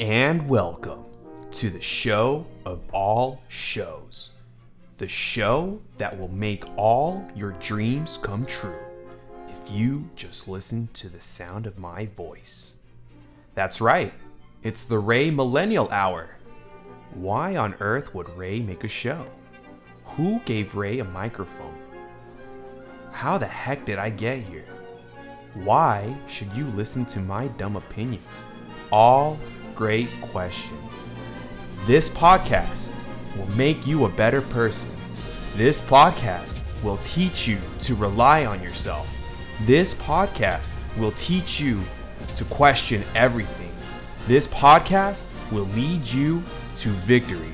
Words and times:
And 0.00 0.48
welcome 0.48 1.04
to 1.52 1.70
the 1.70 1.80
show 1.80 2.48
of 2.64 2.80
all 2.92 3.40
shows. 3.46 4.30
The 4.98 5.06
show 5.06 5.80
that 5.98 6.18
will 6.18 6.32
make 6.32 6.64
all 6.76 7.24
your 7.36 7.52
dreams 7.52 8.18
come 8.20 8.44
true 8.44 8.74
if 9.46 9.70
you 9.70 10.10
just 10.16 10.48
listen 10.48 10.88
to 10.94 11.08
the 11.08 11.20
sound 11.20 11.68
of 11.68 11.78
my 11.78 12.06
voice. 12.06 12.74
That's 13.54 13.80
right, 13.80 14.12
it's 14.64 14.82
the 14.82 14.98
Ray 14.98 15.30
Millennial 15.30 15.88
Hour. 15.90 16.38
Why 17.12 17.54
on 17.54 17.76
earth 17.78 18.16
would 18.16 18.28
Ray 18.30 18.58
make 18.58 18.82
a 18.82 18.88
show? 18.88 19.24
Who 20.16 20.40
gave 20.40 20.74
Ray 20.74 20.98
a 20.98 21.04
microphone? 21.04 21.78
How 23.12 23.38
the 23.38 23.46
heck 23.46 23.84
did 23.84 24.00
I 24.00 24.10
get 24.10 24.40
here? 24.40 24.66
Why 25.54 26.16
should 26.26 26.52
you 26.52 26.66
listen 26.70 27.06
to 27.06 27.20
my 27.20 27.46
dumb 27.46 27.76
opinions? 27.76 28.44
All 28.90 29.38
great 29.74 30.08
questions. 30.20 30.80
This 31.86 32.08
podcast 32.08 32.94
will 33.36 33.50
make 33.56 33.86
you 33.86 34.04
a 34.04 34.08
better 34.08 34.40
person. 34.40 34.90
This 35.56 35.80
podcast 35.80 36.58
will 36.82 36.98
teach 36.98 37.46
you 37.48 37.58
to 37.80 37.94
rely 37.94 38.46
on 38.46 38.62
yourself. 38.62 39.08
This 39.62 39.94
podcast 39.94 40.74
will 40.96 41.12
teach 41.12 41.60
you 41.60 41.80
to 42.36 42.44
question 42.44 43.02
everything. 43.14 43.72
This 44.26 44.46
podcast 44.46 45.26
will 45.52 45.66
lead 45.66 46.06
you 46.06 46.42
to 46.76 46.88
victory. 46.88 47.52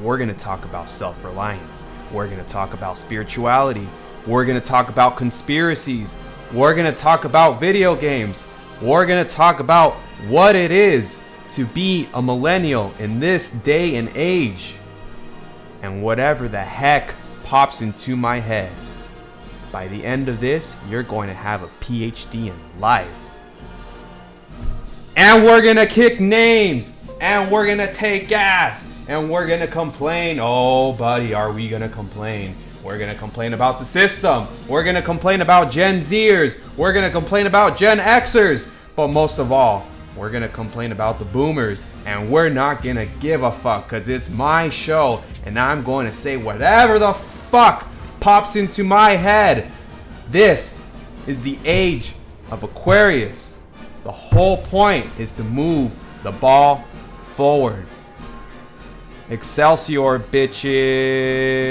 We're 0.00 0.16
going 0.16 0.28
to 0.28 0.34
talk 0.34 0.64
about 0.64 0.90
self 0.90 1.22
reliance. 1.24 1.84
We're 2.12 2.26
going 2.26 2.38
to 2.38 2.44
talk 2.44 2.74
about 2.74 2.98
spirituality. 2.98 3.88
We're 4.26 4.44
going 4.44 4.60
to 4.60 4.66
talk 4.66 4.88
about 4.88 5.16
conspiracies. 5.16 6.16
We're 6.52 6.74
going 6.74 6.92
to 6.92 6.98
talk 6.98 7.24
about 7.24 7.60
video 7.60 7.94
games. 7.94 8.44
We're 8.82 9.06
going 9.06 9.24
to 9.24 9.34
talk 9.34 9.60
about 9.60 9.94
what 10.28 10.56
it 10.56 10.70
is 10.70 11.18
to 11.50 11.64
be 11.66 12.08
a 12.12 12.20
millennial 12.20 12.92
in 12.98 13.20
this 13.20 13.50
day 13.50 13.96
and 13.96 14.10
age. 14.14 14.74
And 15.82 16.02
whatever 16.02 16.48
the 16.48 16.62
heck 16.62 17.14
pops 17.44 17.82
into 17.82 18.16
my 18.16 18.40
head. 18.40 18.72
By 19.70 19.88
the 19.88 20.04
end 20.04 20.28
of 20.28 20.40
this, 20.40 20.76
you're 20.88 21.02
going 21.02 21.28
to 21.28 21.34
have 21.34 21.62
a 21.62 21.68
PhD 21.80 22.46
in 22.46 22.80
life. 22.80 23.08
And 25.16 25.44
we're 25.44 25.62
going 25.62 25.76
to 25.76 25.86
kick 25.86 26.20
names. 26.20 26.92
And 27.20 27.50
we're 27.50 27.66
going 27.66 27.78
to 27.78 27.92
take 27.92 28.28
gas. 28.28 28.90
And 29.06 29.30
we're 29.30 29.46
going 29.46 29.60
to 29.60 29.68
complain. 29.68 30.38
Oh, 30.40 30.92
buddy, 30.94 31.34
are 31.34 31.52
we 31.52 31.68
going 31.68 31.82
to 31.82 31.88
complain? 31.88 32.56
We're 32.84 32.98
going 32.98 33.10
to 33.10 33.18
complain 33.18 33.54
about 33.54 33.78
the 33.78 33.84
system. 33.86 34.46
We're 34.68 34.84
going 34.84 34.94
to 34.94 35.02
complain 35.02 35.40
about 35.40 35.70
Gen 35.70 36.02
Zers. 36.02 36.60
We're 36.76 36.92
going 36.92 37.06
to 37.06 37.10
complain 37.10 37.46
about 37.46 37.78
Gen 37.78 37.98
Xers. 37.98 38.68
But 38.94 39.08
most 39.08 39.38
of 39.38 39.50
all, 39.52 39.86
we're 40.14 40.28
going 40.28 40.42
to 40.42 40.50
complain 40.50 40.92
about 40.92 41.18
the 41.18 41.24
boomers. 41.24 41.86
And 42.04 42.30
we're 42.30 42.50
not 42.50 42.82
going 42.82 42.96
to 42.96 43.06
give 43.20 43.42
a 43.42 43.50
fuck 43.50 43.88
because 43.88 44.08
it's 44.08 44.28
my 44.28 44.68
show. 44.68 45.24
And 45.46 45.58
I'm 45.58 45.82
going 45.82 46.04
to 46.04 46.12
say 46.12 46.36
whatever 46.36 46.98
the 46.98 47.14
fuck 47.14 47.88
pops 48.20 48.54
into 48.54 48.84
my 48.84 49.12
head. 49.12 49.72
This 50.30 50.84
is 51.26 51.40
the 51.40 51.58
age 51.64 52.12
of 52.50 52.64
Aquarius. 52.64 53.58
The 54.02 54.12
whole 54.12 54.58
point 54.58 55.06
is 55.18 55.32
to 55.32 55.42
move 55.42 55.90
the 56.22 56.32
ball 56.32 56.84
forward. 57.28 57.86
Excelsior, 59.30 60.18
bitches. 60.18 61.63